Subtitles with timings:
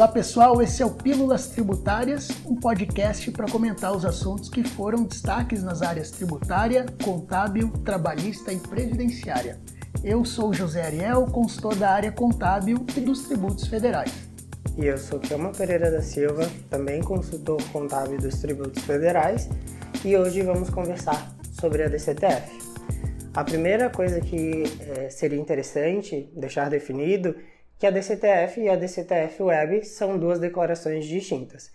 [0.00, 5.04] Olá pessoal, esse é o Pílulas Tributárias, um podcast para comentar os assuntos que foram
[5.04, 9.60] destaques nas áreas tributária, contábil, trabalhista e previdenciária.
[10.02, 14.10] Eu sou José Ariel, consultor da área contábil e dos tributos federais.
[14.78, 19.50] E eu sou Kelma Pereira da Silva, também consultor contábil dos tributos federais,
[20.02, 22.58] e hoje vamos conversar sobre a DCTF.
[23.34, 27.36] A primeira coisa que é, seria interessante deixar definido
[27.80, 31.72] que a DCTF e a DCTF Web são duas declarações distintas.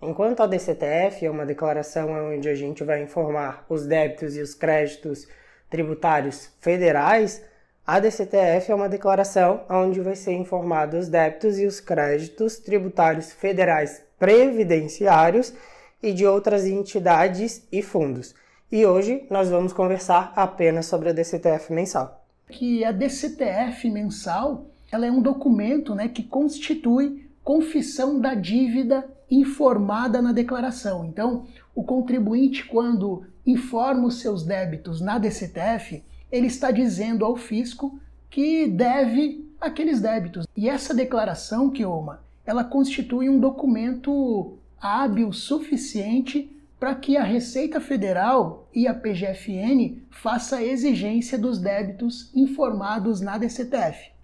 [0.00, 4.54] Enquanto a DCTF é uma declaração onde a gente vai informar os débitos e os
[4.54, 5.26] créditos
[5.68, 7.42] tributários federais,
[7.84, 13.32] a DCTF é uma declaração onde vai ser informado os débitos e os créditos tributários
[13.32, 15.52] federais previdenciários
[16.00, 18.32] e de outras entidades e fundos.
[18.70, 22.24] E hoje nós vamos conversar apenas sobre a DCTF mensal.
[22.48, 30.20] Que a DCTF mensal ela é um documento né, que constitui confissão da dívida informada
[30.22, 31.04] na declaração.
[31.04, 37.98] Então, o contribuinte, quando informa os seus débitos na DCTF, ele está dizendo ao fisco
[38.30, 40.46] que deve aqueles débitos.
[40.56, 48.68] E essa declaração, Kioma, ela constitui um documento hábil suficiente para que a Receita Federal
[48.72, 54.17] e a PGFN faça a exigência dos débitos informados na DCTF.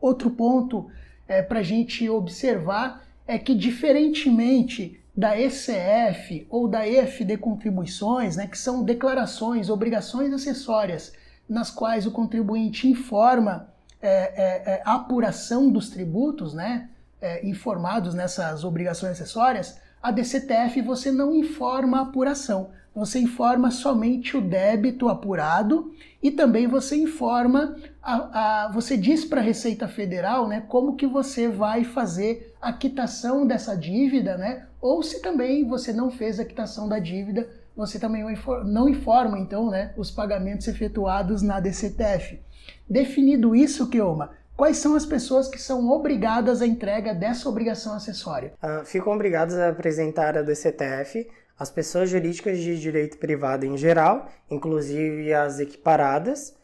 [0.00, 0.90] Outro ponto
[1.28, 8.46] é, para a gente observar é que, diferentemente da ECF ou da EFD Contribuições, né,
[8.46, 11.12] que são declarações, obrigações acessórias,
[11.48, 13.68] nas quais o contribuinte informa
[14.00, 16.88] é, é, é a apuração dos tributos né,
[17.20, 22.70] é, informados nessas obrigações acessórias, a DCTF você não informa a apuração.
[22.94, 29.40] Você informa somente o débito apurado e também você informa, a, a você diz para
[29.40, 34.66] a Receita Federal né, como que você vai fazer a quitação dessa dívida, né?
[34.80, 38.24] ou se também você não fez a quitação da dívida, você também
[38.64, 42.40] não informa então né, os pagamentos efetuados na DCTF.
[42.88, 48.52] Definido isso, Kioma, quais são as pessoas que são obrigadas à entrega dessa obrigação acessória?
[48.62, 51.26] Uh, ficam obrigadas a apresentar a DCTF
[51.60, 56.54] as pessoas jurídicas de direito privado em geral, inclusive as equiparadas,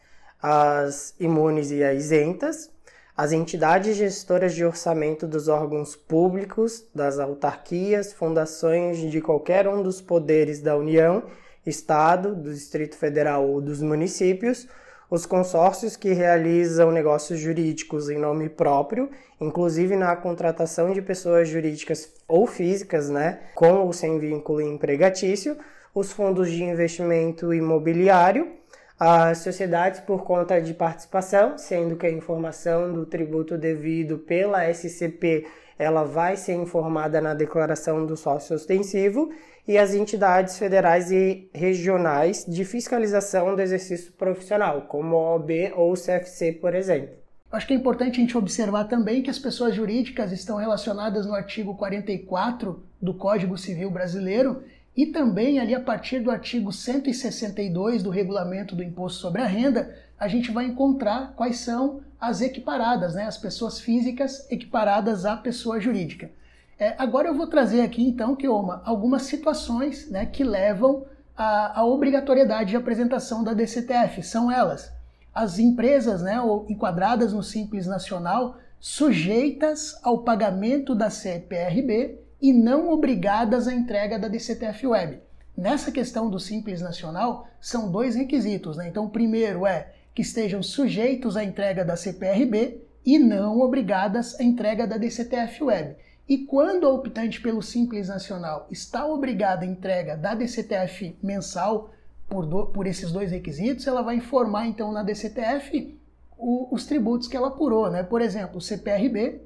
[0.41, 2.69] as imunes e as isentas,
[3.15, 9.99] as entidades gestoras de orçamento dos órgãos públicos, das autarquias, fundações de qualquer um dos
[9.99, 11.23] poderes da União,
[11.65, 14.67] Estado, do Distrito Federal ou dos municípios,
[15.09, 19.09] os consórcios que realizam negócios jurídicos em nome próprio,
[19.39, 25.57] inclusive na contratação de pessoas jurídicas ou físicas, né, com ou sem vínculo empregatício,
[25.93, 28.51] os fundos de investimento imobiliário,
[28.99, 35.45] as sociedades por conta de participação, sendo que a informação do tributo devido pela SCP
[35.77, 39.31] ela vai ser informada na declaração do sócio ostensivo
[39.67, 45.91] e as entidades federais e regionais de fiscalização do exercício profissional, como a OAB ou
[45.91, 47.15] o CFC, por exemplo.
[47.51, 51.33] Acho que é importante a gente observar também que as pessoas jurídicas estão relacionadas no
[51.33, 54.63] artigo 44 do Código Civil Brasileiro
[54.97, 59.95] e também ali a partir do artigo 162 do Regulamento do Imposto sobre a Renda,
[60.19, 63.27] a gente vai encontrar quais são as equiparadas, né?
[63.27, 66.31] as pessoas físicas equiparadas à pessoa jurídica.
[66.79, 71.05] É, agora eu vou trazer aqui então, Kioma, algumas situações né, que levam
[71.35, 74.23] à, à obrigatoriedade de apresentação da DCTF.
[74.23, 74.91] São elas
[75.33, 76.37] as empresas né,
[76.67, 84.27] enquadradas no Simples Nacional sujeitas ao pagamento da CPRB e não obrigadas à entrega da
[84.27, 85.19] DCTF Web.
[85.55, 88.77] Nessa questão do Simples Nacional, são dois requisitos.
[88.77, 88.87] Né?
[88.87, 94.43] Então, o primeiro é que estejam sujeitos à entrega da CPRB e não obrigadas à
[94.43, 95.95] entrega da DCTF Web.
[96.29, 101.89] E quando a optante pelo Simples Nacional está obrigada à entrega da DCTF mensal
[102.27, 105.97] por, do, por esses dois requisitos, ela vai informar então na DCTF
[106.37, 108.03] o, os tributos que ela apurou, né?
[108.03, 109.41] Por exemplo, o CPRB,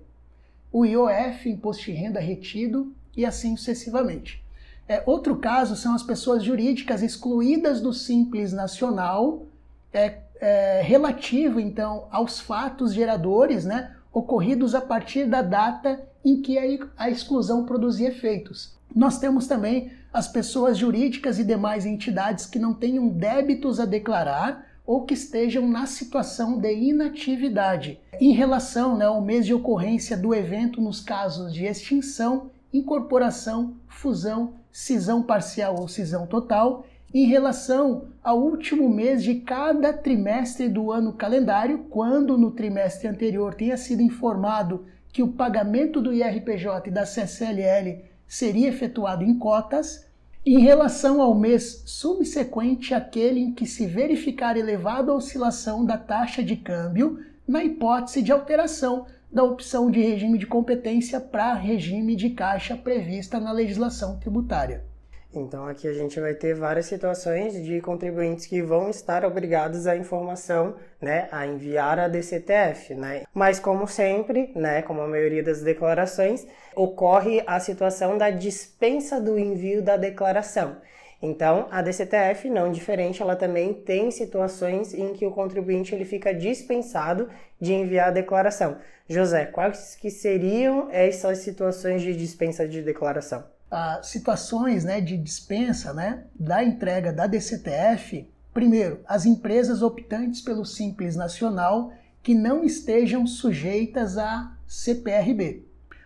[0.71, 4.41] o IOF, Imposto de Renda Retido e assim sucessivamente.
[4.88, 9.45] É, outro caso são as pessoas jurídicas excluídas do Simples Nacional,
[9.94, 13.95] é, é, relativo então aos fatos geradores, né?
[14.13, 16.57] ocorridos a partir da data em que
[16.97, 18.75] a exclusão produzia efeitos.
[18.94, 24.65] Nós temos também as pessoas jurídicas e demais entidades que não tenham débitos a declarar
[24.91, 27.97] ou que estejam na situação de inatividade.
[28.19, 34.55] Em relação né, ao mês de ocorrência do evento nos casos de extinção, incorporação, fusão,
[34.69, 41.13] cisão parcial ou cisão total, em relação ao último mês de cada trimestre do ano
[41.13, 47.05] calendário, quando no trimestre anterior tenha sido informado que o pagamento do IRPJ e da
[47.05, 50.05] CCLL seria efetuado em cotas,
[50.43, 56.55] em relação ao mês subsequente àquele em que se verificar elevada oscilação da taxa de
[56.55, 62.75] câmbio, na hipótese de alteração da opção de regime de competência para regime de caixa
[62.75, 64.83] prevista na legislação tributária.
[65.33, 69.95] Então aqui a gente vai ter várias situações de contribuintes que vão estar obrigados à
[69.95, 73.23] informação, né, a enviar a DCTF, né?
[73.33, 76.45] Mas como sempre, né, como a maioria das declarações,
[76.75, 80.75] ocorre a situação da dispensa do envio da declaração.
[81.21, 86.33] Então, a DCTF, não diferente, ela também tem situações em que o contribuinte ele fica
[86.33, 87.29] dispensado
[87.59, 88.77] de enviar a declaração.
[89.07, 93.43] José, quais que seriam essas situações de dispensa de declaração?
[93.71, 100.65] As situações né, de dispensa né, da entrega da DCTF, primeiro, as empresas optantes pelo
[100.65, 105.65] Simples Nacional que não estejam sujeitas à CPRB.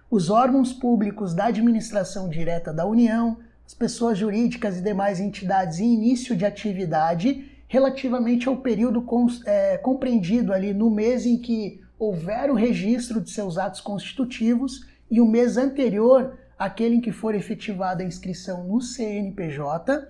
[0.09, 5.93] Os órgãos públicos da administração direta da União, as pessoas jurídicas e demais entidades em
[5.93, 9.03] início de atividade relativamente ao período
[9.45, 15.19] é, compreendido ali no mês em que houver o registro de seus atos constitutivos e
[15.19, 20.07] o mês anterior àquele em que for efetivada a inscrição no CNPJ.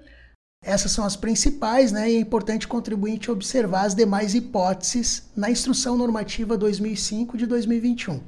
[0.64, 2.10] Essas são as principais, né?
[2.10, 8.20] E é importante o contribuinte observar as demais hipóteses na Instrução Normativa 2005 de 2021.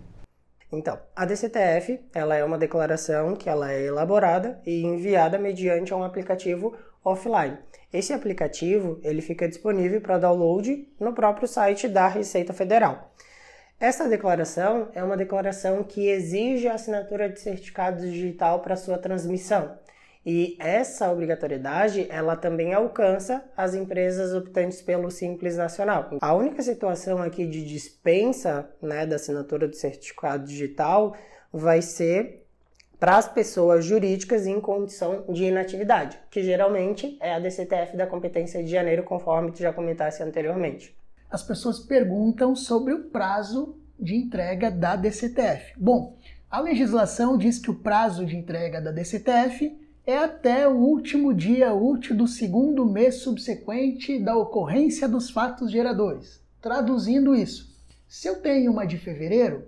[0.72, 6.04] Então, a DCTF, ela é uma declaração que ela é elaborada e enviada mediante um
[6.04, 7.58] aplicativo offline.
[7.92, 13.14] Esse aplicativo, ele fica disponível para download no próprio site da Receita Federal.
[13.80, 19.78] Essa declaração é uma declaração que exige a assinatura de certificado digital para sua transmissão.
[20.26, 26.10] E essa obrigatoriedade, ela também alcança as empresas optantes pelo Simples Nacional.
[26.20, 31.16] A única situação aqui de dispensa né, da assinatura do certificado digital
[31.54, 32.48] vai ser
[33.00, 38.64] para as pessoas jurídicas em condição de inatividade, que geralmente é a DCTF da competência
[38.64, 40.98] de janeiro, conforme tu já comentasse anteriormente.
[41.30, 45.74] As pessoas perguntam sobre o prazo de entrega da DCTF.
[45.78, 46.18] Bom,
[46.50, 51.74] a legislação diz que o prazo de entrega da DCTF é até o último dia
[51.74, 56.42] útil do segundo mês subsequente da ocorrência dos fatos geradores.
[56.62, 57.76] Traduzindo isso,
[58.08, 59.68] se eu tenho uma de fevereiro,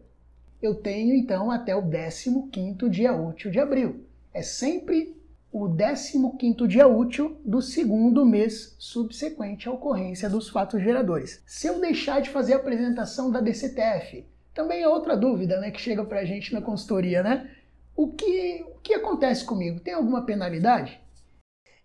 [0.62, 4.06] eu tenho então até o 15º dia útil de abril.
[4.34, 5.19] É sempre
[5.52, 11.42] o 15º dia útil do segundo mês subsequente à ocorrência dos fatos geradores.
[11.46, 15.82] Se eu deixar de fazer a apresentação da DCTF, também é outra dúvida né, que
[15.82, 17.50] chega para a gente na consultoria, né?
[17.96, 19.80] O que, o que acontece comigo?
[19.80, 21.02] Tem alguma penalidade?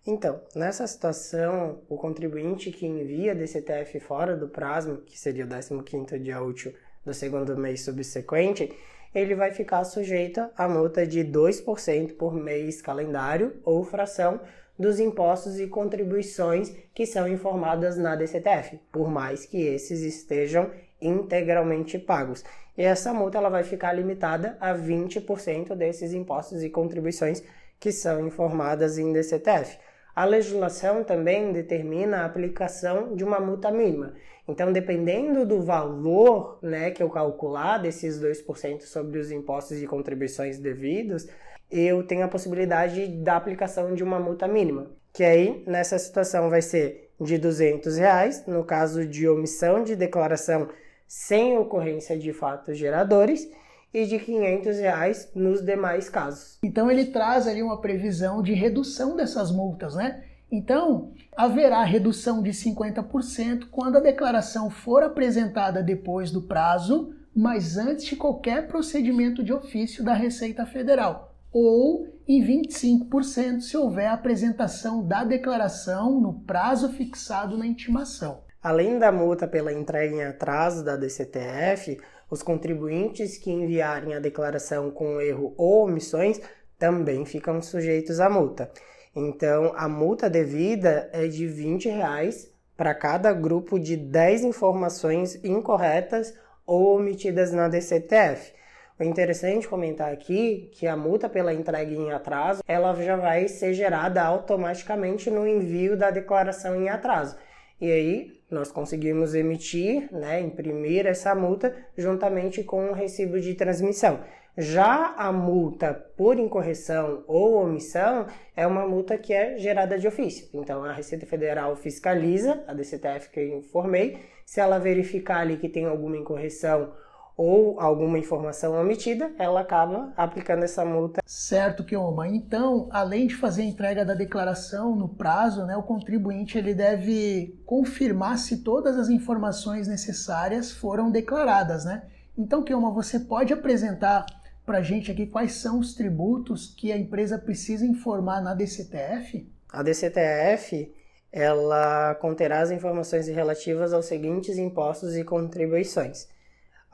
[0.07, 6.19] Então, nessa situação, o contribuinte que envia DCTF fora do prazo, que seria o 15º
[6.19, 6.73] dia útil
[7.03, 8.71] do segundo mês subsequente,
[9.15, 14.41] ele vai ficar sujeito à multa de 2% por mês calendário ou fração
[14.77, 20.69] dos impostos e contribuições que são informadas na DCTF, por mais que esses estejam
[21.01, 22.43] integralmente pagos.
[22.77, 27.41] E essa multa ela vai ficar limitada a 20% desses impostos e contribuições
[27.79, 29.77] que são informadas em DCTF.
[30.15, 34.13] A legislação também determina a aplicação de uma multa mínima.
[34.47, 40.57] Então, dependendo do valor né, que eu calcular desses 2% sobre os impostos e contribuições
[40.57, 41.27] devidos,
[41.69, 46.61] eu tenho a possibilidade da aplicação de uma multa mínima, que aí nessa situação vai
[46.61, 50.69] ser de 200 reais, no caso de omissão de declaração
[51.07, 53.49] sem ocorrência de fatos geradores
[53.95, 56.59] e de 500 reais nos demais casos.
[56.61, 60.21] Então ele traz ali uma previsão de redução dessas multas, né?
[60.51, 68.03] Então, haverá redução de 50% quando a declaração for apresentada depois do prazo, mas antes
[68.03, 75.23] de qualquer procedimento de ofício da Receita Federal, ou em 25% se houver apresentação da
[75.23, 78.43] declaração no prazo fixado na intimação.
[78.61, 84.91] Além da multa pela entrega em atraso da DCTF, os contribuintes que enviarem a declaração
[84.91, 86.39] com erro ou omissões
[86.77, 88.71] também ficam sujeitos à multa.
[89.15, 96.33] Então, a multa devida é de 20 reais para cada grupo de 10 informações incorretas
[96.65, 98.53] ou omitidas na DCTF.
[98.99, 103.73] O interessante comentar aqui que a multa pela entrega em atraso, ela já vai ser
[103.73, 107.35] gerada automaticamente no envio da declaração em atraso.
[107.79, 114.19] E aí nós conseguimos emitir, né, imprimir essa multa juntamente com o recibo de transmissão.
[114.57, 120.47] Já a multa por incorreção ou omissão é uma multa que é gerada de ofício.
[120.53, 125.67] Então a Receita Federal fiscaliza a DCTF que eu informei, se ela verificar ali que
[125.67, 126.93] tem alguma incorreção
[127.37, 131.21] ou alguma informação omitida, ela acaba aplicando essa multa.
[131.25, 132.27] Certo, Kioma.
[132.27, 137.59] Então, além de fazer a entrega da declaração no prazo, né, o contribuinte ele deve
[137.65, 142.03] confirmar se todas as informações necessárias foram declaradas, né?
[142.37, 144.25] Então, Kioma, você pode apresentar
[144.65, 149.47] para a gente aqui quais são os tributos que a empresa precisa informar na DCTF?
[149.71, 150.91] A DCTF
[151.31, 156.29] ela conterá as informações relativas aos seguintes impostos e contribuições: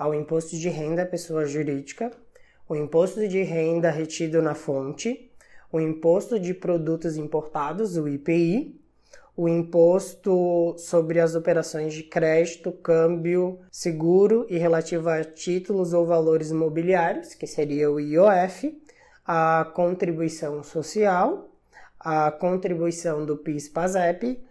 [0.02, 2.10] ao imposto de renda pessoa jurídica,
[2.68, 5.32] o imposto de renda retido na fonte,
[5.72, 8.82] o imposto de produtos importados, o IPI,
[9.38, 16.50] o imposto sobre as operações de crédito, câmbio, seguro e relativo a títulos ou valores
[16.50, 18.82] imobiliários, que seria o IOF,
[19.24, 21.48] a contribuição social,
[22.00, 24.44] a contribuição do PIS/PASEP,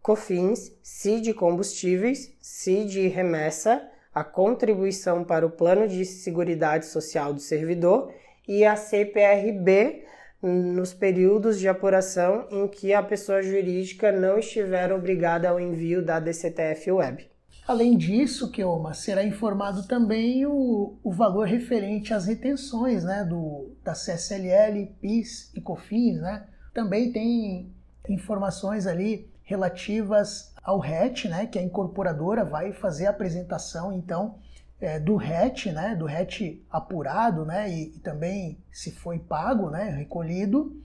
[0.00, 8.10] COFINS, CID combustíveis, CID remessa, a contribuição para o Plano de Seguridade Social do servidor
[8.48, 10.06] e a CPRB
[10.42, 16.18] nos períodos de apuração em que a pessoa jurídica não estiver obrigada ao envio da
[16.18, 17.30] DCTF Web.
[17.68, 23.92] Além disso, Keoma, será informado também o, o valor referente às retenções né, do, da
[23.92, 26.22] CSLL, PIS e COFINS.
[26.22, 26.46] Né?
[26.72, 27.75] Também tem
[28.08, 34.34] informações ali relativas ao RET, né, que a incorporadora vai fazer a apresentação, então,
[34.80, 39.90] é, do RET, né, do RET apurado, né, e, e, também se foi pago, né,
[39.90, 40.76] recolhido,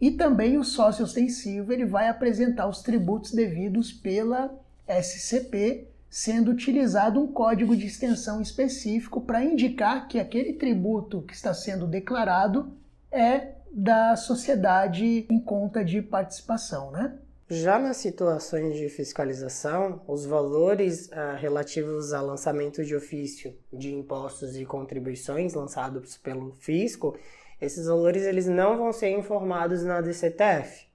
[0.00, 4.50] e também o sócio ostensivo ele vai apresentar os tributos devidos pela
[4.88, 11.52] SCP, sendo utilizado um código de extensão específico para indicar que aquele tributo que está
[11.52, 12.72] sendo declarado
[13.12, 17.18] é da sociedade em conta de participação, né?
[17.48, 24.56] Já nas situações de fiscalização, os valores ah, relativos ao lançamento de ofício de impostos
[24.56, 27.18] e contribuições lançados pelo fisco,
[27.60, 30.86] esses valores eles não vão ser informados na DCTF.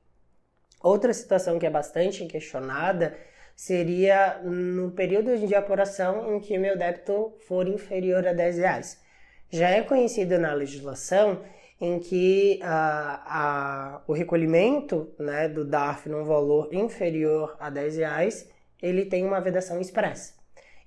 [0.81, 3.17] Outra situação que é bastante questionada
[3.55, 9.01] seria no período de apuração em que meu débito for inferior a 10 reais.
[9.49, 11.41] Já é conhecido na legislação
[11.79, 18.49] em que a, a, o recolhimento né, do DARF num valor inferior a 10 reais,
[18.81, 20.33] ele tem uma vedação expressa.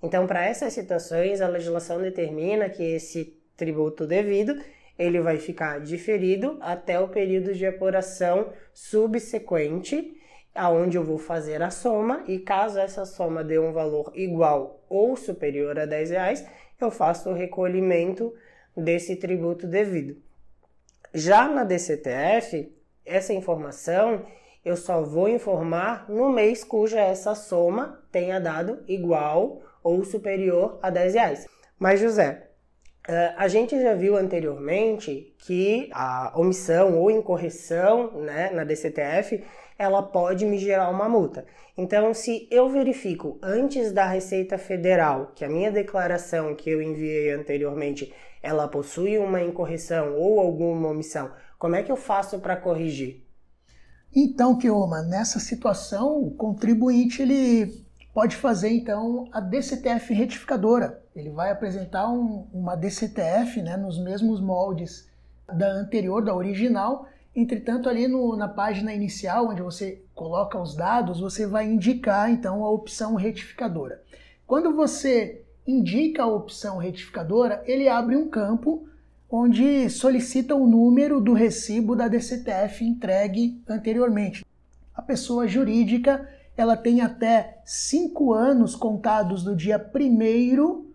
[0.03, 4.57] Então, para essas situações, a legislação determina que esse tributo devido
[4.99, 10.17] ele vai ficar diferido até o período de apuração subsequente,
[10.55, 15.17] aonde eu vou fazer a soma e caso essa soma dê um valor igual ou
[15.17, 16.47] superior a 10 reais,
[16.81, 18.35] eu faço o recolhimento
[18.77, 20.21] desse tributo devido.
[21.13, 22.73] Já na DCTF,
[23.05, 24.25] essa informação
[24.65, 30.91] eu só vou informar no mês cuja essa soma tenha dado igual ou superior a
[30.91, 31.47] 10 reais.
[31.79, 32.49] Mas, José,
[33.09, 39.43] eh, a gente já viu anteriormente que a omissão ou incorreção né, na DCTF
[39.79, 41.47] ela pode me gerar uma multa.
[41.77, 47.31] Então, se eu verifico antes da Receita Federal que a minha declaração que eu enviei
[47.31, 48.13] anteriormente
[48.43, 53.25] ela possui uma incorreção ou alguma omissão, como é que eu faço para corrigir?
[54.15, 61.03] Então, Kioma, nessa situação, o contribuinte ele pode fazer então a DCTF retificadora.
[61.15, 65.09] Ele vai apresentar um, uma DCTF né, nos mesmos moldes
[65.47, 67.07] da anterior, da original.
[67.35, 72.65] Entretanto, ali no, na página inicial, onde você coloca os dados, você vai indicar então
[72.65, 74.03] a opção retificadora.
[74.47, 78.89] Quando você indica a opção retificadora, ele abre um campo
[79.31, 84.43] onde solicita o número do recibo da DCTF entregue anteriormente.
[84.95, 90.91] A pessoa jurídica ela tem até cinco anos contados do dia primeiro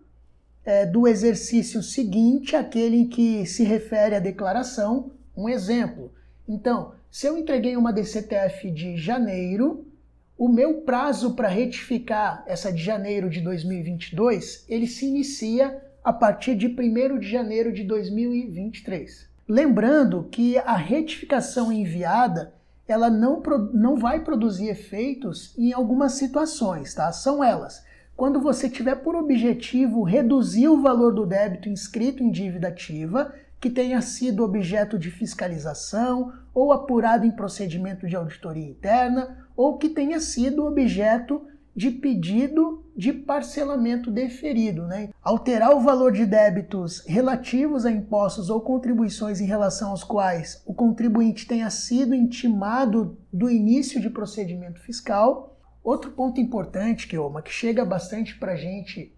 [0.66, 5.12] é, do exercício seguinte, aquele em que se refere à declaração.
[5.38, 6.12] Um exemplo.
[6.48, 9.86] Então, se eu entreguei uma DCTF de janeiro,
[10.38, 16.56] o meu prazo para retificar essa de janeiro de 2022, ele se inicia a partir
[16.56, 19.30] de 1 de janeiro de 2023.
[19.48, 22.54] Lembrando que a retificação enviada
[22.88, 23.42] ela não,
[23.74, 27.12] não vai produzir efeitos em algumas situações, tá?
[27.12, 27.84] São elas.
[28.16, 33.70] Quando você tiver por objetivo reduzir o valor do débito inscrito em dívida ativa, que
[33.70, 40.20] tenha sido objeto de fiscalização ou apurado em procedimento de auditoria interna, ou que tenha
[40.20, 44.86] sido objeto de pedido de parcelamento deferido.
[44.86, 45.12] Né?
[45.22, 50.74] Alterar o valor de débitos relativos a impostos ou contribuições em relação aos quais o
[50.74, 55.58] contribuinte tenha sido intimado do início de procedimento fiscal.
[55.82, 57.16] Outro ponto importante, que,
[57.46, 59.16] que chega bastante para gente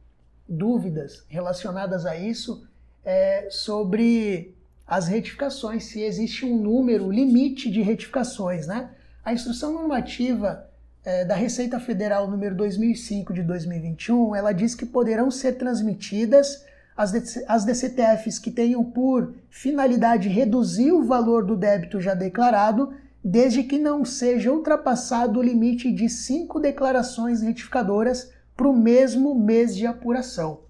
[0.47, 2.63] dúvidas relacionadas a isso
[3.05, 4.55] é, sobre
[4.87, 8.67] as retificações, se existe um número, limite de retificações.
[8.67, 8.89] Né?
[9.23, 10.67] A instrução normativa
[11.03, 16.65] é, da Receita Federal número 2005 de 2021, ela diz que poderão ser transmitidas
[16.97, 17.13] as,
[17.47, 22.93] as DCTFs que tenham por finalidade reduzir o valor do débito já declarado,
[23.23, 29.75] desde que não seja ultrapassado o limite de cinco declarações retificadoras para o mesmo mês
[29.75, 30.61] de apuração.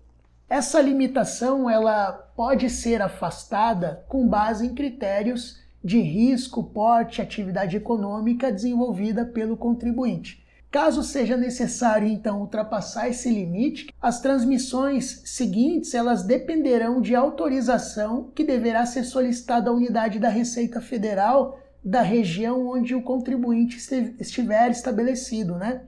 [0.49, 8.51] Essa limitação ela pode ser afastada com base em critérios de risco, porte, atividade econômica
[8.51, 10.43] desenvolvida pelo contribuinte.
[10.71, 18.43] Caso seja necessário então ultrapassar esse limite, as transmissões seguintes elas dependerão de autorização que
[18.43, 23.77] deverá ser solicitada à unidade da Receita Federal da região onde o contribuinte
[24.19, 25.83] estiver estabelecido, né?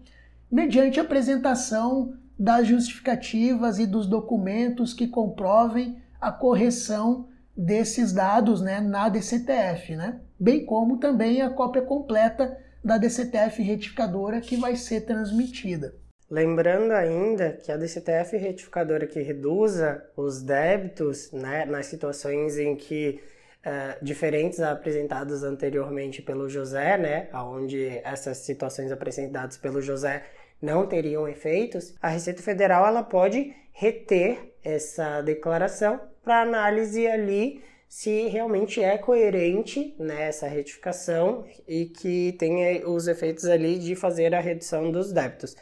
[0.49, 9.09] Mediante apresentação das justificativas e dos documentos que comprovem a correção desses dados, né, na
[9.09, 10.19] DCTF, né?
[10.39, 15.95] Bem como também a cópia completa da DCTF retificadora que vai ser transmitida.
[16.29, 23.21] Lembrando ainda que a DCTF retificadora que reduza os débitos né, nas situações em que
[23.65, 30.23] uh, diferentes apresentadas anteriormente pelo José, né, onde essas situações apresentadas pelo José
[30.61, 38.27] não teriam efeitos, a Receita Federal ela pode reter essa declaração para análise ali se
[38.27, 44.41] realmente é coerente nessa né, retificação e que tenha os efeitos ali de fazer a
[44.41, 45.55] redução dos débitos.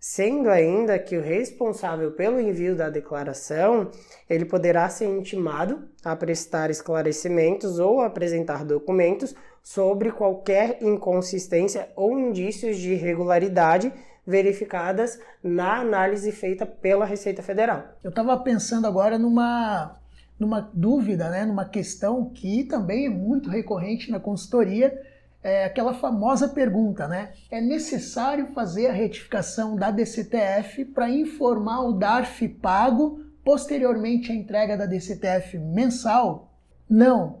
[0.00, 3.90] Sendo ainda que o responsável pelo envio da declaração,
[4.30, 12.78] ele poderá ser intimado a prestar esclarecimentos ou apresentar documentos sobre qualquer inconsistência ou indícios
[12.78, 13.92] de irregularidade
[14.28, 17.96] verificadas na análise feita pela Receita Federal.
[18.04, 19.96] Eu estava pensando agora numa
[20.38, 24.96] numa dúvida, né, numa questão que também é muito recorrente na consultoria,
[25.42, 27.32] é aquela famosa pergunta, né?
[27.50, 34.76] É necessário fazer a retificação da DCTF para informar o DARF pago posteriormente à entrega
[34.76, 36.52] da DCTF mensal?
[36.88, 37.40] Não.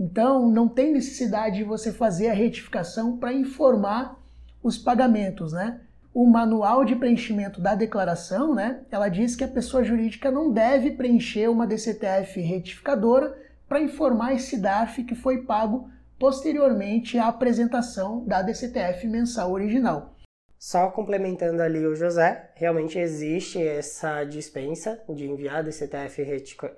[0.00, 4.18] Então, não tem necessidade de você fazer a retificação para informar
[4.62, 5.80] os pagamentos, né?
[6.14, 10.90] O manual de preenchimento da declaração, né, ela diz que a pessoa jurídica não deve
[10.90, 18.42] preencher uma DCTF retificadora para informar esse DARF que foi pago posteriormente à apresentação da
[18.42, 20.14] DCTF mensal original.
[20.58, 26.22] Só complementando ali o José, realmente existe essa dispensa de enviar DCTF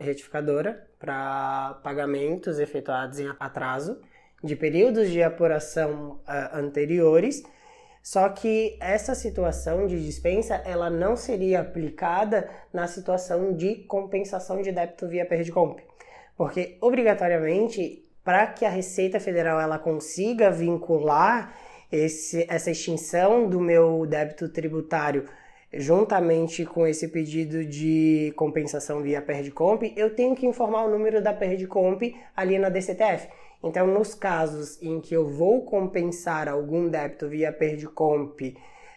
[0.00, 4.00] retificadora para pagamentos efetuados em atraso
[4.42, 7.42] de períodos de apuração uh, anteriores
[8.04, 14.70] só que essa situação de dispensa, ela não seria aplicada na situação de compensação de
[14.70, 15.78] débito via Perdicomp.
[16.36, 21.56] Porque obrigatoriamente, para que a Receita Federal ela consiga vincular
[21.90, 25.26] esse, essa extinção do meu débito tributário
[25.72, 31.32] juntamente com esse pedido de compensação via Perdicomp, eu tenho que informar o número da
[31.32, 32.02] Perdicomp
[32.36, 33.28] ali na DCTF.
[33.64, 38.38] Então, nos casos em que eu vou compensar algum débito via Perdicomp,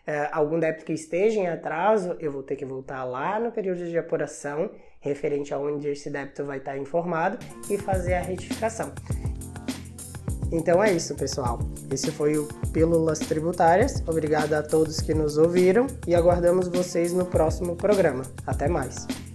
[0.05, 3.85] eh, algum débito que esteja em atraso, eu vou ter que voltar lá no período
[3.85, 7.37] de apuração, referente a onde esse débito vai estar informado,
[7.69, 8.91] e fazer a retificação.
[10.51, 11.59] Então é isso, pessoal.
[11.91, 14.03] Esse foi o Pílulas Tributárias.
[14.05, 18.23] Obrigado a todos que nos ouviram e aguardamos vocês no próximo programa.
[18.45, 19.26] Até mais!